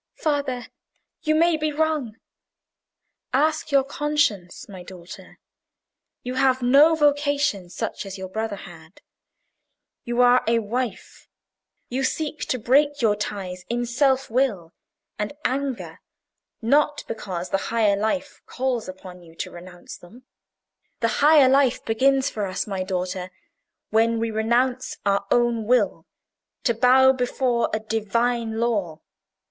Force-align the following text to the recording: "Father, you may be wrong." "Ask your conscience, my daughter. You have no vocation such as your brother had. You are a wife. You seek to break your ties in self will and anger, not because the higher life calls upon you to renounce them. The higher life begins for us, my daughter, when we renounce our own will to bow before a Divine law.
"Father, 0.15 0.65
you 1.21 1.35
may 1.35 1.57
be 1.57 1.71
wrong." 1.71 2.15
"Ask 3.33 3.71
your 3.71 3.83
conscience, 3.83 4.67
my 4.67 4.81
daughter. 4.81 5.37
You 6.23 6.33
have 6.33 6.63
no 6.63 6.95
vocation 6.95 7.69
such 7.69 8.03
as 8.07 8.17
your 8.17 8.27
brother 8.27 8.55
had. 8.55 9.01
You 10.03 10.19
are 10.21 10.43
a 10.47 10.57
wife. 10.57 11.27
You 11.87 12.03
seek 12.03 12.39
to 12.45 12.57
break 12.57 13.03
your 13.03 13.15
ties 13.15 13.63
in 13.69 13.85
self 13.85 14.27
will 14.31 14.73
and 15.19 15.33
anger, 15.45 15.99
not 16.63 17.03
because 17.07 17.51
the 17.51 17.59
higher 17.69 17.95
life 17.95 18.41
calls 18.47 18.89
upon 18.89 19.21
you 19.21 19.35
to 19.35 19.51
renounce 19.51 19.97
them. 19.99 20.25
The 21.01 21.09
higher 21.21 21.47
life 21.47 21.85
begins 21.85 22.27
for 22.27 22.47
us, 22.47 22.65
my 22.65 22.81
daughter, 22.81 23.29
when 23.91 24.19
we 24.19 24.31
renounce 24.31 24.97
our 25.05 25.27
own 25.29 25.65
will 25.65 26.07
to 26.63 26.73
bow 26.73 27.11
before 27.13 27.69
a 27.71 27.79
Divine 27.79 28.59
law. 28.59 29.01